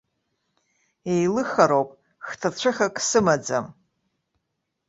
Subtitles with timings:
[1.13, 1.89] Еилыхароуп,
[2.27, 3.65] хҭацәыхак сымаӡам.